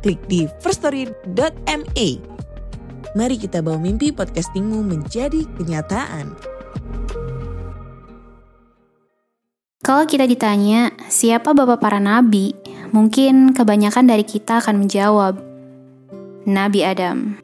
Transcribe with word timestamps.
klik 0.00 0.20
di 0.26 0.48
firststory.me. 0.64 2.08
Mari 3.10 3.36
kita 3.36 3.60
bawa 3.60 3.78
mimpi 3.78 4.14
podcastingmu 4.14 4.86
menjadi 4.86 5.44
kenyataan. 5.58 6.34
Kalau 9.80 10.04
kita 10.04 10.28
ditanya, 10.28 10.92
siapa 11.08 11.50
bapak 11.56 11.80
para 11.80 11.98
nabi? 11.98 12.52
Mungkin 12.92 13.56
kebanyakan 13.56 14.06
dari 14.06 14.22
kita 14.26 14.60
akan 14.60 14.86
menjawab, 14.86 15.34
Nabi 16.46 16.80
Adam. 16.84 17.38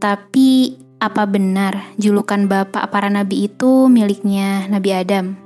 Tapi, 0.00 0.80
apa 0.98 1.28
benar 1.28 1.94
julukan 2.00 2.48
bapak 2.48 2.88
para 2.88 3.12
nabi 3.12 3.46
itu 3.50 3.92
miliknya 3.92 4.64
Nabi 4.72 4.90
Adam? 4.96 5.43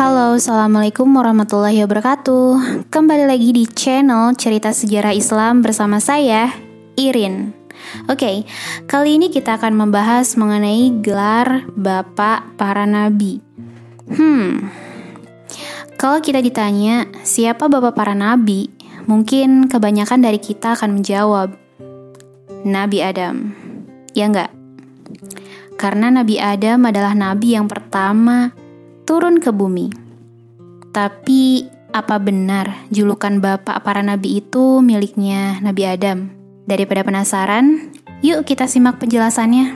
Halo, 0.00 0.40
Assalamualaikum 0.40 1.12
warahmatullahi 1.12 1.84
wabarakatuh. 1.84 2.88
Kembali 2.88 3.28
lagi 3.28 3.52
di 3.52 3.68
channel 3.68 4.32
Cerita 4.32 4.72
Sejarah 4.72 5.12
Islam 5.12 5.60
bersama 5.60 6.00
saya, 6.00 6.56
Irin. 6.96 7.52
Oke, 8.08 8.16
okay, 8.16 8.36
kali 8.88 9.20
ini 9.20 9.28
kita 9.28 9.60
akan 9.60 9.76
membahas 9.76 10.40
mengenai 10.40 11.04
gelar 11.04 11.68
Bapak 11.76 12.56
para 12.56 12.88
Nabi. 12.88 13.44
Hmm, 14.08 14.72
kalau 16.00 16.24
kita 16.24 16.40
ditanya 16.40 17.04
siapa 17.20 17.68
Bapak 17.68 17.92
para 17.92 18.16
Nabi, 18.16 18.72
mungkin 19.04 19.68
kebanyakan 19.68 20.24
dari 20.24 20.40
kita 20.40 20.80
akan 20.80 20.96
menjawab 20.96 21.52
Nabi 22.64 23.04
Adam. 23.04 23.52
Ya 24.16 24.32
enggak? 24.32 24.48
Karena 25.76 26.08
Nabi 26.08 26.40
Adam 26.40 26.88
adalah 26.88 27.12
Nabi 27.12 27.52
yang 27.52 27.68
pertama 27.68 28.56
turun 29.10 29.42
ke 29.42 29.50
bumi. 29.50 29.90
Tapi, 30.94 31.66
apa 31.90 32.22
benar 32.22 32.86
julukan 32.94 33.42
bapak 33.42 33.82
para 33.82 34.06
nabi 34.06 34.38
itu 34.38 34.78
miliknya 34.78 35.58
Nabi 35.58 35.82
Adam? 35.82 36.30
Daripada 36.70 37.02
penasaran, 37.02 37.90
yuk 38.22 38.46
kita 38.46 38.70
simak 38.70 39.02
penjelasannya. 39.02 39.74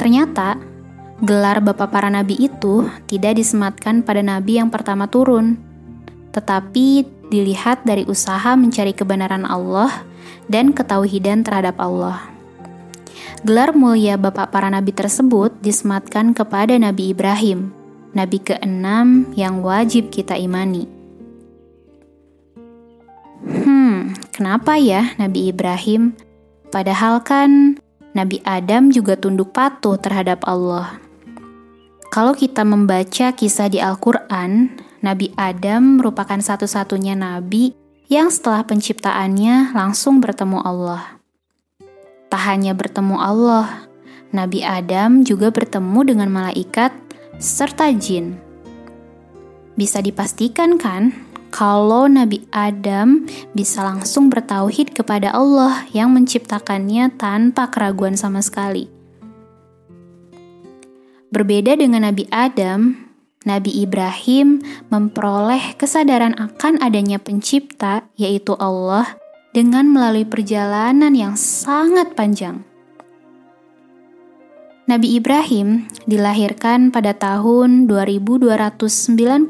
Ternyata, 0.00 0.56
gelar 1.20 1.60
bapak 1.60 1.92
para 1.92 2.08
nabi 2.08 2.48
itu 2.48 2.88
tidak 3.12 3.36
disematkan 3.36 4.00
pada 4.00 4.24
nabi 4.24 4.56
yang 4.56 4.72
pertama 4.72 5.04
turun, 5.04 5.60
tetapi 6.32 7.04
dilihat 7.28 7.84
dari 7.84 8.08
usaha 8.08 8.56
mencari 8.56 8.96
kebenaran 8.96 9.44
Allah 9.44 10.08
dan 10.48 10.72
ketauhidan 10.72 11.44
terhadap 11.44 11.76
Allah. 11.76 12.24
Gelar 13.44 13.76
mulia 13.76 14.16
bapak 14.16 14.48
para 14.48 14.72
nabi 14.72 14.96
tersebut 14.96 15.52
disematkan 15.60 16.32
kepada 16.32 16.72
Nabi 16.80 17.12
Ibrahim, 17.12 17.77
nabi 18.16 18.40
keenam 18.40 19.28
yang 19.36 19.60
wajib 19.60 20.08
kita 20.12 20.36
imani. 20.36 20.88
Hmm, 23.48 24.12
kenapa 24.34 24.76
ya 24.76 25.14
Nabi 25.16 25.54
Ibrahim? 25.54 26.12
Padahal 26.68 27.22
kan 27.22 27.78
Nabi 28.12 28.42
Adam 28.42 28.90
juga 28.90 29.14
tunduk 29.14 29.54
patuh 29.54 29.94
terhadap 29.96 30.42
Allah. 30.44 30.98
Kalau 32.08 32.34
kita 32.34 32.66
membaca 32.66 33.30
kisah 33.36 33.68
di 33.70 33.78
Al-Quran, 33.78 34.74
Nabi 35.04 35.30
Adam 35.38 36.02
merupakan 36.02 36.40
satu-satunya 36.40 37.14
nabi 37.14 37.76
yang 38.10 38.32
setelah 38.32 38.64
penciptaannya 38.66 39.76
langsung 39.76 40.18
bertemu 40.18 40.58
Allah. 40.64 41.20
Tak 42.32 42.42
hanya 42.48 42.72
bertemu 42.74 43.16
Allah, 43.20 43.88
Nabi 44.34 44.60
Adam 44.60 45.24
juga 45.24 45.52
bertemu 45.52 46.00
dengan 46.04 46.28
malaikat 46.32 46.92
serta 47.38 47.90
jin. 47.94 48.36
Bisa 49.78 50.02
dipastikan 50.02 50.74
kan 50.76 51.14
kalau 51.48 52.10
Nabi 52.10 52.44
Adam 52.52 53.24
bisa 53.56 53.80
langsung 53.86 54.28
bertauhid 54.28 54.92
kepada 54.92 55.32
Allah 55.32 55.86
yang 55.96 56.12
menciptakannya 56.12 57.14
tanpa 57.16 57.72
keraguan 57.72 58.18
sama 58.18 58.44
sekali. 58.44 58.90
Berbeda 61.28 61.76
dengan 61.76 62.08
Nabi 62.08 62.24
Adam, 62.32 63.08
Nabi 63.48 63.80
Ibrahim 63.80 64.60
memperoleh 64.92 65.76
kesadaran 65.80 66.36
akan 66.36 66.80
adanya 66.84 67.16
pencipta, 67.20 68.08
yaitu 68.16 68.56
Allah, 68.60 69.16
dengan 69.56 69.88
melalui 69.88 70.28
perjalanan 70.28 71.16
yang 71.16 71.36
sangat 71.36 72.12
panjang. 72.12 72.67
Nabi 74.88 75.20
Ibrahim 75.20 75.84
dilahirkan 76.08 76.88
pada 76.88 77.12
tahun 77.12 77.84
2295 77.92 79.44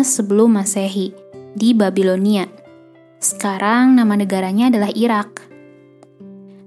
sebelum 0.00 0.48
Masehi 0.48 1.12
di 1.52 1.76
Babilonia. 1.76 2.48
Sekarang 3.20 4.00
nama 4.00 4.16
negaranya 4.16 4.72
adalah 4.72 4.88
Irak. 4.96 5.44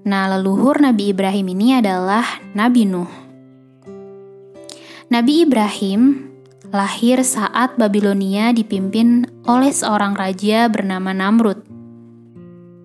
Nah, 0.06 0.38
leluhur 0.38 0.86
Nabi 0.86 1.10
Ibrahim 1.10 1.50
ini 1.50 1.82
adalah 1.82 2.22
Nabi 2.54 2.86
Nuh. 2.86 3.10
Nabi 5.10 5.42
Ibrahim 5.42 6.30
lahir 6.70 7.26
saat 7.26 7.74
Babilonia 7.74 8.54
dipimpin 8.54 9.26
oleh 9.50 9.74
seorang 9.74 10.14
raja 10.14 10.70
bernama 10.70 11.10
Namrud 11.10 11.81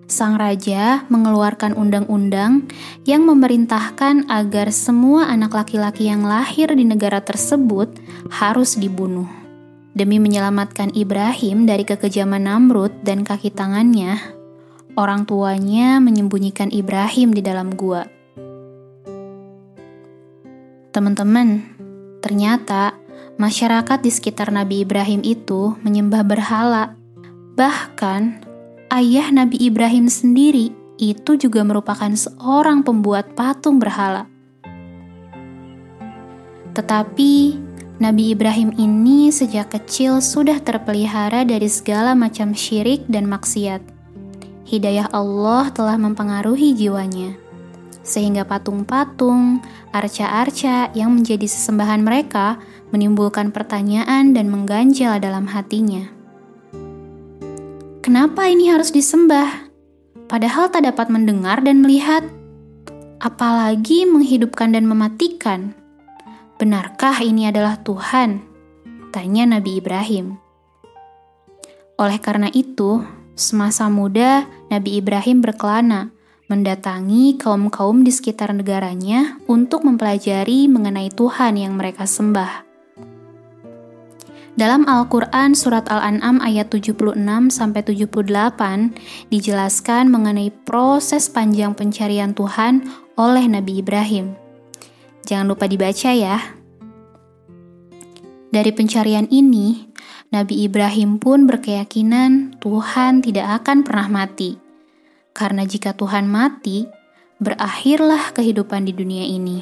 sang 0.07 0.39
raja 0.39 1.03
mengeluarkan 1.11 1.75
undang-undang 1.75 2.71
yang 3.03 3.27
memerintahkan 3.27 4.31
agar 4.31 4.71
semua 4.71 5.27
anak 5.27 5.51
laki-laki 5.51 6.07
yang 6.07 6.23
lahir 6.23 6.71
di 6.71 6.87
negara 6.87 7.19
tersebut 7.19 7.91
harus 8.31 8.79
dibunuh. 8.79 9.27
Demi 9.91 10.23
menyelamatkan 10.23 10.95
Ibrahim 10.95 11.67
dari 11.67 11.83
kekejaman 11.83 12.47
Namrud 12.47 13.03
dan 13.03 13.27
kaki 13.27 13.51
tangannya, 13.51 14.15
orang 14.95 15.27
tuanya 15.27 15.99
menyembunyikan 15.99 16.71
Ibrahim 16.71 17.35
di 17.35 17.43
dalam 17.43 17.75
gua. 17.75 18.07
Teman-teman, 20.95 21.67
ternyata 22.23 22.95
masyarakat 23.35 23.99
di 24.01 24.09
sekitar 24.09 24.55
Nabi 24.55 24.87
Ibrahim 24.87 25.21
itu 25.21 25.75
menyembah 25.83 26.23
berhala. 26.25 26.97
Bahkan 27.57 28.46
ayah 28.87 29.27
Nabi 29.35 29.59
Ibrahim 29.67 30.07
sendiri 30.07 30.71
itu 30.97 31.35
juga 31.37 31.61
merupakan 31.61 32.09
seorang 32.09 32.81
pembuat 32.81 33.35
patung 33.35 33.77
berhala. 33.77 34.25
Tetapi 36.73 37.33
Nabi 37.97 38.33
Ibrahim 38.33 38.71
ini 38.77 39.33
sejak 39.33 39.73
kecil 39.73 40.21
sudah 40.21 40.61
terpelihara 40.61 41.41
dari 41.41 41.65
segala 41.65 42.13
macam 42.13 42.53
syirik 42.53 43.03
dan 43.09 43.25
maksiat. 43.25 43.81
Hidayah 44.67 45.09
Allah 45.15 45.71
telah 45.73 45.97
mempengaruhi 45.97 46.75
jiwanya, 46.75 47.33
sehingga 48.03 48.43
patung-patung, 48.43 49.63
arca-arca 49.95 50.91
yang 50.91 51.15
menjadi 51.15 51.47
sesembahan 51.47 52.03
mereka 52.03 52.59
menimbulkan 52.91 53.49
pertanyaan 53.49 54.35
dan 54.35 54.51
mengganjal 54.51 55.17
dalam 55.23 55.47
hatinya. 55.49 56.16
Kenapa 58.07 58.47
ini 58.47 58.71
harus 58.71 58.95
disembah? 58.95 59.67
Padahal 60.31 60.71
tak 60.71 60.87
dapat 60.87 61.11
mendengar 61.11 61.59
dan 61.59 61.83
melihat, 61.83 62.23
apalagi 63.19 64.07
menghidupkan 64.07 64.71
dan 64.71 64.87
mematikan. 64.87 65.75
Benarkah 66.55 67.19
ini 67.19 67.51
adalah 67.51 67.75
Tuhan? 67.83 68.47
Tanya 69.11 69.59
Nabi 69.59 69.83
Ibrahim. 69.83 70.39
Oleh 71.99 72.15
karena 72.23 72.47
itu, 72.55 73.03
semasa 73.35 73.91
muda 73.91 74.47
Nabi 74.71 75.03
Ibrahim 75.03 75.43
berkelana 75.43 76.07
mendatangi 76.47 77.35
kaum-kaum 77.35 78.07
di 78.07 78.15
sekitar 78.15 78.55
negaranya 78.55 79.35
untuk 79.51 79.83
mempelajari 79.83 80.71
mengenai 80.71 81.11
Tuhan 81.11 81.59
yang 81.59 81.75
mereka 81.75 82.07
sembah. 82.07 82.66
Dalam 84.57 84.89
Al-Quran 84.89 85.53
Surat 85.53 85.85
Al-An'am 85.85 86.41
ayat 86.41 86.73
76-78 86.73 87.93
dijelaskan 89.29 90.09
mengenai 90.09 90.49
proses 90.49 91.29
panjang 91.29 91.77
pencarian 91.77 92.33
Tuhan 92.33 92.81
oleh 93.21 93.45
Nabi 93.45 93.85
Ibrahim. 93.85 94.33
Jangan 95.29 95.53
lupa 95.53 95.69
dibaca 95.69 96.09
ya. 96.09 96.41
Dari 98.49 98.73
pencarian 98.73 99.29
ini, 99.29 99.93
Nabi 100.33 100.65
Ibrahim 100.65 101.21
pun 101.21 101.45
berkeyakinan 101.45 102.57
Tuhan 102.57 103.21
tidak 103.21 103.61
akan 103.61 103.85
pernah 103.85 104.09
mati. 104.09 104.57
Karena 105.37 105.69
jika 105.69 105.93
Tuhan 105.93 106.25
mati, 106.25 106.89
berakhirlah 107.37 108.33
kehidupan 108.33 108.89
di 108.89 108.93
dunia 108.97 109.21
ini. 109.21 109.61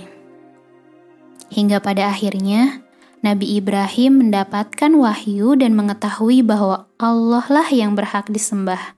Hingga 1.52 1.84
pada 1.84 2.16
akhirnya, 2.16 2.85
Nabi 3.24 3.56
Ibrahim 3.60 4.28
mendapatkan 4.28 4.92
wahyu 4.92 5.56
dan 5.56 5.78
mengetahui 5.78 6.44
bahwa 6.44 6.90
Allah 7.00 7.46
lah 7.48 7.68
yang 7.72 7.96
berhak 7.96 8.28
disembah. 8.28 8.96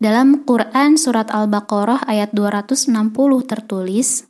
Dalam 0.00 0.48
Quran 0.48 0.96
Surat 0.96 1.28
Al-Baqarah 1.28 2.08
ayat 2.08 2.32
260 2.32 2.88
tertulis, 3.44 4.24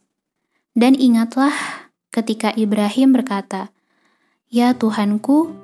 Dan 0.75 0.99
ingatlah 0.99 1.55
ketika 2.11 2.51
Ibrahim 2.59 3.15
berkata, 3.15 3.71
Ya 4.51 4.75
Tuhanku, 4.75 5.55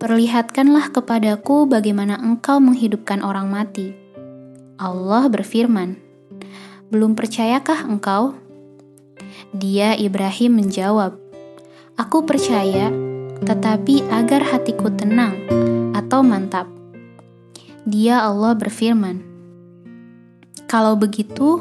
perlihatkanlah 0.00 0.96
kepadaku 0.96 1.68
bagaimana 1.68 2.16
engkau 2.16 2.56
menghidupkan 2.56 3.20
orang 3.20 3.52
mati. 3.52 3.92
Allah 4.80 5.28
berfirman, 5.28 6.00
Belum 6.88 7.12
percayakah 7.12 7.84
engkau? 7.84 8.40
Dia 9.52 9.92
Ibrahim 9.92 10.56
menjawab, 10.56 11.19
Aku 12.00 12.24
percaya, 12.24 12.88
tetapi 13.44 14.08
agar 14.08 14.40
hatiku 14.40 14.88
tenang 14.88 15.36
atau 15.92 16.24
mantap. 16.24 16.64
Dia 17.84 18.24
Allah 18.24 18.56
berfirman, 18.56 19.20
Kalau 20.64 20.96
begitu, 20.96 21.60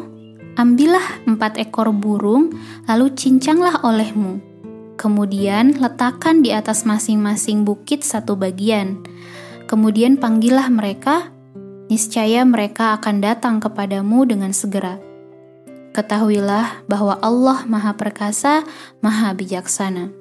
ambillah 0.56 1.27
empat 1.27 1.59
ekor 1.59 1.91
burung, 1.91 2.56
lalu 2.88 3.12
cincanglah 3.19 3.83
olehmu 3.83 4.39
Kemudian 5.00 5.80
letakkan 5.80 6.44
di 6.44 6.51
atas 6.51 6.83
masing-masing 6.83 7.63
bukit 7.63 8.03
satu 8.03 8.36
bagian. 8.36 9.00
Kemudian 9.63 10.19
panggillah 10.19 10.68
mereka, 10.68 11.31
niscaya 11.88 12.44
mereka 12.44 13.00
akan 13.00 13.24
datang 13.24 13.63
kepadamu 13.63 14.27
dengan 14.27 14.51
segera. 14.51 15.00
Ketahuilah 15.95 16.83
bahwa 16.91 17.15
Allah 17.24 17.63
Maha 17.63 17.95
Perkasa, 17.95 18.68
Maha 19.00 19.31
Bijaksana. 19.31 20.19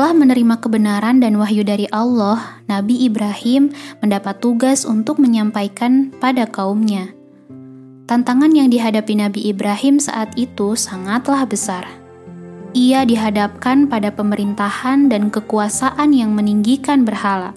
Setelah 0.00 0.16
menerima 0.16 0.56
kebenaran 0.64 1.20
dan 1.20 1.36
wahyu 1.36 1.60
dari 1.60 1.84
Allah, 1.92 2.64
Nabi 2.72 3.04
Ibrahim 3.04 3.68
mendapat 4.00 4.40
tugas 4.40 4.88
untuk 4.88 5.20
menyampaikan 5.20 6.08
pada 6.16 6.48
kaumnya. 6.48 7.12
Tantangan 8.08 8.48
yang 8.48 8.72
dihadapi 8.72 9.20
Nabi 9.20 9.52
Ibrahim 9.52 10.00
saat 10.00 10.32
itu 10.40 10.72
sangatlah 10.72 11.44
besar 11.44 11.84
ia 12.72 13.04
dihadapkan 13.04 13.92
pada 13.92 14.08
pemerintahan 14.08 15.12
dan 15.12 15.28
kekuasaan 15.28 16.16
yang 16.16 16.32
meninggikan 16.32 17.04
berhala. 17.04 17.52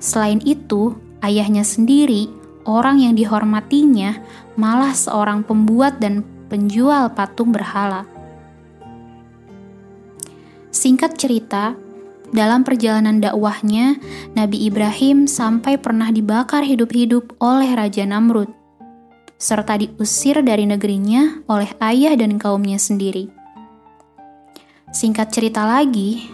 Selain 0.00 0.40
itu, 0.48 0.96
ayahnya 1.20 1.68
sendiri, 1.68 2.32
orang 2.64 3.04
yang 3.04 3.12
dihormatinya, 3.12 4.16
malah 4.56 4.96
seorang 4.96 5.44
pembuat 5.44 6.00
dan 6.00 6.24
penjual 6.48 7.12
patung 7.12 7.52
berhala. 7.52 8.08
Singkat 10.78 11.18
cerita, 11.18 11.74
dalam 12.30 12.62
perjalanan 12.62 13.18
dakwahnya, 13.18 13.98
Nabi 14.38 14.62
Ibrahim 14.70 15.26
sampai 15.26 15.74
pernah 15.74 16.14
dibakar 16.14 16.62
hidup-hidup 16.62 17.34
oleh 17.42 17.74
Raja 17.74 18.06
Namrud, 18.06 18.46
serta 19.42 19.74
diusir 19.74 20.38
dari 20.46 20.70
negerinya 20.70 21.42
oleh 21.50 21.74
ayah 21.82 22.14
dan 22.14 22.38
kaumnya 22.38 22.78
sendiri. 22.78 23.26
Singkat 24.94 25.34
cerita 25.34 25.66
lagi, 25.66 26.30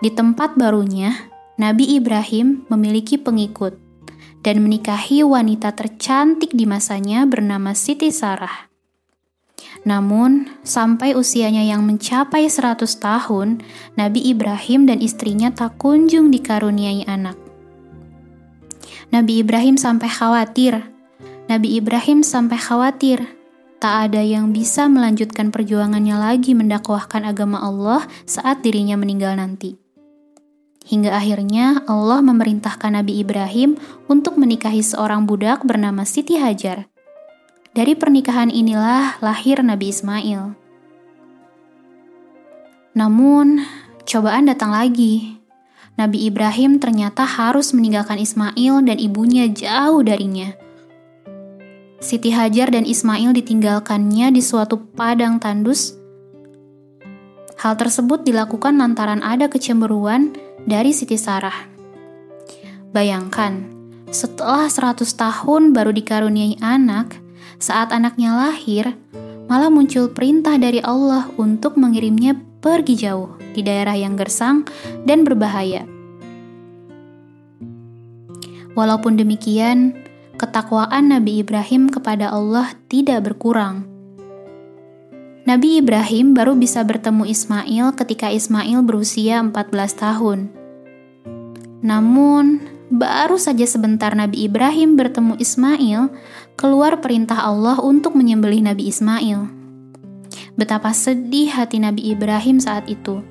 di 0.00 0.08
tempat 0.08 0.56
barunya, 0.56 1.12
Nabi 1.60 2.00
Ibrahim 2.00 2.64
memiliki 2.72 3.20
pengikut 3.20 3.76
dan 4.40 4.64
menikahi 4.64 5.20
wanita 5.28 5.76
tercantik 5.76 6.56
di 6.56 6.64
masanya 6.64 7.28
bernama 7.28 7.76
Siti 7.76 8.08
Sarah. 8.08 8.73
Namun, 9.84 10.48
sampai 10.64 11.12
usianya 11.12 11.64
yang 11.64 11.84
mencapai 11.84 12.48
100 12.48 12.84
tahun, 13.00 13.60
Nabi 13.98 14.24
Ibrahim 14.32 14.88
dan 14.88 14.98
istrinya 15.04 15.52
tak 15.52 15.76
kunjung 15.76 16.32
dikaruniai 16.32 17.04
anak. 17.04 17.36
Nabi 19.12 19.44
Ibrahim 19.44 19.76
sampai 19.76 20.08
khawatir. 20.10 20.80
Nabi 21.46 21.76
Ibrahim 21.76 22.24
sampai 22.24 22.56
khawatir 22.56 23.34
tak 23.84 24.08
ada 24.08 24.24
yang 24.24 24.48
bisa 24.48 24.88
melanjutkan 24.88 25.52
perjuangannya 25.52 26.16
lagi 26.16 26.56
mendakwahkan 26.56 27.20
agama 27.20 27.60
Allah 27.60 28.08
saat 28.24 28.64
dirinya 28.64 28.96
meninggal 28.96 29.36
nanti. 29.36 29.76
Hingga 30.88 31.12
akhirnya 31.12 31.84
Allah 31.84 32.24
memerintahkan 32.24 32.96
Nabi 32.96 33.20
Ibrahim 33.20 33.76
untuk 34.08 34.40
menikahi 34.40 34.80
seorang 34.80 35.28
budak 35.28 35.68
bernama 35.68 36.08
Siti 36.08 36.40
Hajar. 36.40 36.88
Dari 37.74 37.98
pernikahan 37.98 38.54
inilah 38.54 39.18
lahir 39.18 39.58
Nabi 39.60 39.90
Ismail. 39.90 40.54
Namun, 42.94 43.66
cobaan 44.06 44.46
datang 44.46 44.70
lagi. 44.70 45.42
Nabi 45.98 46.30
Ibrahim 46.30 46.78
ternyata 46.78 47.26
harus 47.26 47.74
meninggalkan 47.74 48.22
Ismail 48.22 48.82
dan 48.86 48.98
ibunya 48.98 49.50
jauh 49.50 50.02
darinya 50.02 50.54
Siti 52.04 52.28
Hajar 52.36 52.68
dan 52.68 52.84
Ismail 52.84 53.32
ditinggalkannya 53.32 54.28
di 54.28 54.44
suatu 54.44 54.76
padang 54.76 55.40
tandus. 55.40 55.96
Hal 57.56 57.80
tersebut 57.80 58.28
dilakukan 58.28 58.76
lantaran 58.76 59.24
ada 59.24 59.48
kecemburuan 59.48 60.36
dari 60.68 60.92
Siti 60.92 61.16
Sarah. 61.16 61.64
Bayangkan, 62.92 63.72
setelah 64.12 64.68
100 64.68 65.00
tahun 65.16 65.72
baru 65.72 65.96
dikaruniai 65.96 66.60
anak, 66.60 67.23
saat 67.58 67.90
anaknya 67.94 68.34
lahir, 68.34 68.96
malah 69.46 69.68
muncul 69.68 70.10
perintah 70.10 70.56
dari 70.56 70.80
Allah 70.80 71.28
untuk 71.36 71.76
mengirimnya 71.76 72.36
pergi 72.64 72.96
jauh 72.96 73.36
di 73.52 73.60
daerah 73.60 73.94
yang 73.94 74.16
gersang 74.16 74.64
dan 75.04 75.22
berbahaya. 75.22 75.84
Walaupun 78.74 79.14
demikian, 79.14 79.94
ketakwaan 80.34 81.14
Nabi 81.14 81.44
Ibrahim 81.46 81.86
kepada 81.86 82.34
Allah 82.34 82.74
tidak 82.90 83.30
berkurang. 83.30 83.86
Nabi 85.44 85.78
Ibrahim 85.78 86.32
baru 86.32 86.56
bisa 86.56 86.80
bertemu 86.82 87.28
Ismail 87.28 87.92
ketika 87.94 88.32
Ismail 88.32 88.80
berusia 88.80 89.44
14 89.44 89.52
tahun. 89.92 90.48
Namun, 91.84 92.64
baru 92.88 93.36
saja 93.36 93.68
sebentar 93.68 94.16
Nabi 94.16 94.48
Ibrahim 94.48 94.96
bertemu 94.96 95.36
Ismail, 95.36 96.08
keluar 96.54 97.02
perintah 97.02 97.42
Allah 97.42 97.82
untuk 97.82 98.14
menyembelih 98.14 98.62
Nabi 98.62 98.86
Ismail. 98.90 99.50
Betapa 100.54 100.94
sedih 100.94 101.50
hati 101.50 101.82
Nabi 101.82 102.14
Ibrahim 102.14 102.62
saat 102.62 102.86
itu. 102.86 103.22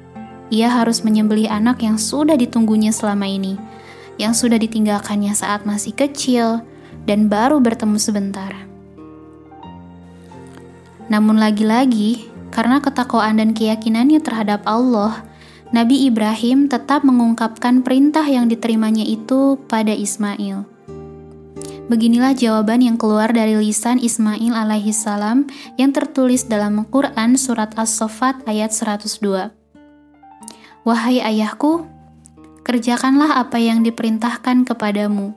Ia 0.51 0.69
harus 0.69 1.01
menyembelih 1.01 1.47
anak 1.47 1.81
yang 1.81 1.95
sudah 1.95 2.35
ditunggunya 2.35 2.91
selama 2.91 3.25
ini, 3.25 3.55
yang 4.19 4.35
sudah 4.35 4.59
ditinggalkannya 4.59 5.31
saat 5.33 5.63
masih 5.63 5.95
kecil, 5.95 6.61
dan 7.07 7.31
baru 7.31 7.63
bertemu 7.63 7.97
sebentar. 7.97 8.51
Namun 11.07 11.39
lagi-lagi, 11.39 12.27
karena 12.53 12.83
ketakwaan 12.83 13.39
dan 13.41 13.55
keyakinannya 13.55 14.19
terhadap 14.21 14.61
Allah, 14.67 15.25
Nabi 15.73 16.05
Ibrahim 16.05 16.69
tetap 16.69 17.01
mengungkapkan 17.01 17.81
perintah 17.81 18.27
yang 18.27 18.45
diterimanya 18.45 19.01
itu 19.01 19.57
pada 19.65 19.89
Ismail. 19.89 20.72
Beginilah 21.91 22.31
jawaban 22.31 22.79
yang 22.79 22.95
keluar 22.95 23.31
dari 23.35 23.59
lisan 23.59 23.99
Ismail 23.99 24.55
alaihi 24.55 24.95
salam 24.95 25.51
yang 25.75 25.91
tertulis 25.91 26.47
dalam 26.47 26.83
Quran 26.87 27.35
surat 27.35 27.75
As-Saffat 27.75 28.47
ayat 28.47 28.71
102. 28.71 29.51
Wahai 30.87 31.19
ayahku, 31.19 31.83
kerjakanlah 32.63 33.39
apa 33.39 33.59
yang 33.59 33.83
diperintahkan 33.83 34.63
kepadamu 34.67 35.35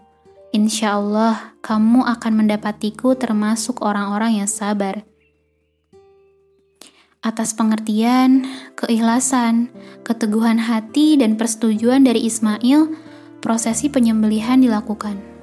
Insya 0.56 0.96
Allah, 0.96 1.52
kamu 1.60 2.08
akan 2.16 2.32
mendapatiku 2.32 3.12
termasuk 3.12 3.84
orang-orang 3.84 4.40
yang 4.40 4.48
sabar. 4.48 5.04
Atas 7.20 7.52
pengertian, 7.52 8.48
keikhlasan, 8.72 9.68
keteguhan 10.00 10.56
hati, 10.56 11.20
dan 11.20 11.36
persetujuan 11.36 12.08
dari 12.08 12.24
Ismail, 12.24 12.88
prosesi 13.44 13.92
penyembelihan 13.92 14.56
dilakukan. 14.56 15.35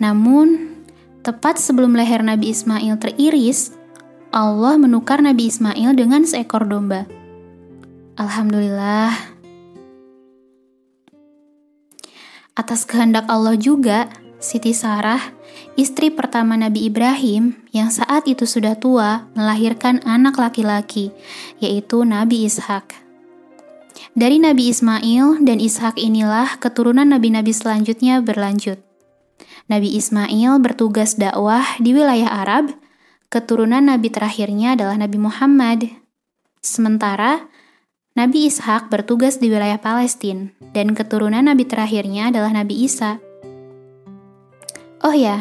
Namun, 0.00 0.80
tepat 1.20 1.60
sebelum 1.60 1.92
leher 1.92 2.24
Nabi 2.24 2.50
Ismail 2.50 2.96
teriris, 2.96 3.76
Allah 4.32 4.80
menukar 4.80 5.20
Nabi 5.20 5.52
Ismail 5.52 5.92
dengan 5.92 6.24
seekor 6.24 6.64
domba. 6.64 7.04
Alhamdulillah, 8.16 9.40
Atas 12.60 12.84
kehendak 12.84 13.24
Allah 13.30 13.56
juga, 13.56 14.10
Siti 14.36 14.76
Sarah, 14.76 15.32
istri 15.80 16.12
pertama 16.12 16.60
Nabi 16.60 16.92
Ibrahim 16.92 17.56
yang 17.72 17.88
saat 17.88 18.28
itu 18.28 18.44
sudah 18.44 18.76
tua, 18.76 19.24
melahirkan 19.32 20.04
anak 20.04 20.36
laki-laki, 20.36 21.08
yaitu 21.56 22.04
Nabi 22.04 22.44
Ishak. 22.44 23.00
Dari 24.12 24.42
Nabi 24.42 24.68
Ismail 24.68 25.40
dan 25.40 25.56
Ishak 25.56 25.96
inilah 25.96 26.60
keturunan 26.60 27.08
nabi-nabi 27.08 27.54
selanjutnya 27.54 28.20
berlanjut. 28.20 28.89
Nabi 29.70 29.94
Ismail 29.94 30.58
bertugas 30.58 31.14
dakwah 31.14 31.62
di 31.78 31.94
wilayah 31.94 32.42
Arab, 32.42 32.74
keturunan 33.30 33.86
nabi 33.86 34.10
terakhirnya 34.10 34.74
adalah 34.74 34.98
Nabi 34.98 35.22
Muhammad. 35.22 35.86
Sementara 36.58 37.46
Nabi 38.18 38.50
Ishak 38.50 38.90
bertugas 38.90 39.38
di 39.38 39.46
wilayah 39.46 39.78
Palestina 39.78 40.50
dan 40.74 40.90
keturunan 40.98 41.46
nabi 41.46 41.70
terakhirnya 41.70 42.34
adalah 42.34 42.50
Nabi 42.50 42.82
Isa. 42.82 43.22
Oh 45.06 45.14
ya, 45.14 45.38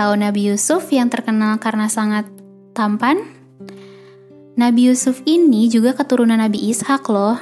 tahu 0.00 0.16
Nabi 0.16 0.48
Yusuf 0.48 0.88
yang 0.88 1.12
terkenal 1.12 1.60
karena 1.60 1.92
sangat 1.92 2.24
tampan? 2.72 3.20
Nabi 4.56 4.88
Yusuf 4.88 5.20
ini 5.28 5.68
juga 5.68 5.92
keturunan 5.92 6.40
Nabi 6.40 6.72
Ishak 6.72 7.04
loh. 7.12 7.36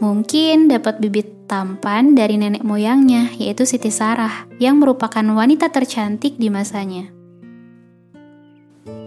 Mungkin 0.00 0.72
dapat 0.72 1.04
bibit 1.04 1.37
tampan 1.48 2.12
dari 2.12 2.36
nenek 2.36 2.62
moyangnya, 2.62 3.32
yaitu 3.40 3.64
Siti 3.64 3.88
Sarah, 3.88 4.44
yang 4.60 4.78
merupakan 4.78 5.24
wanita 5.24 5.72
tercantik 5.72 6.36
di 6.36 6.52
masanya. 6.52 7.08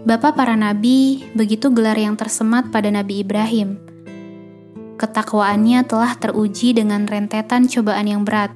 Bapak 0.02 0.34
para 0.34 0.58
nabi, 0.58 1.22
begitu 1.38 1.70
gelar 1.70 1.94
yang 1.94 2.18
tersemat 2.18 2.74
pada 2.74 2.90
Nabi 2.90 3.22
Ibrahim. 3.22 3.78
Ketakwaannya 4.98 5.86
telah 5.86 6.18
teruji 6.18 6.74
dengan 6.74 7.06
rentetan 7.06 7.70
cobaan 7.70 8.10
yang 8.10 8.26
berat. 8.26 8.50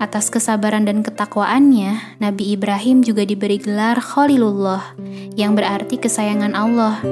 Atas 0.00 0.32
kesabaran 0.32 0.88
dan 0.88 1.04
ketakwaannya, 1.04 2.20
Nabi 2.24 2.56
Ibrahim 2.56 3.04
juga 3.04 3.28
diberi 3.28 3.60
gelar 3.60 4.00
Khalilullah, 4.00 4.96
yang 5.36 5.52
berarti 5.52 6.00
kesayangan 6.00 6.56
Allah. 6.56 7.04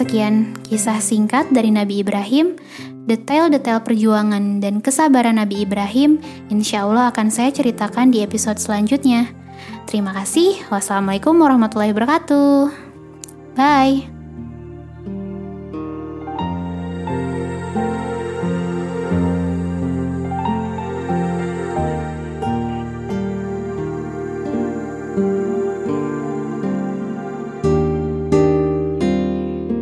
Sekian 0.00 0.56
kisah 0.64 0.96
singkat 1.04 1.52
dari 1.52 1.68
Nabi 1.68 2.00
Ibrahim. 2.00 2.56
Detail-detail 3.04 3.84
perjuangan 3.84 4.64
dan 4.64 4.80
kesabaran 4.80 5.36
Nabi 5.36 5.68
Ibrahim, 5.68 6.20
insya 6.48 6.88
Allah 6.88 7.12
akan 7.12 7.28
saya 7.28 7.52
ceritakan 7.52 8.08
di 8.14 8.24
episode 8.24 8.56
selanjutnya. 8.56 9.28
Terima 9.84 10.16
kasih. 10.16 10.56
Wassalamualaikum 10.72 11.36
warahmatullahi 11.36 11.92
wabarakatuh. 11.92 12.70
Bye. 13.58 14.19